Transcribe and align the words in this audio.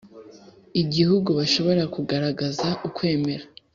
Igihugu 0.81 1.29
bashobora 1.39 1.83
kugaragaza 1.95 2.67
ukwemera 2.87 3.45